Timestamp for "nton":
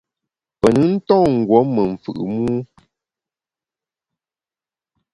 0.95-1.23